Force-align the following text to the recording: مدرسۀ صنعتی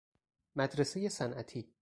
مدرسۀ 0.55 1.09
صنعتی 1.09 1.73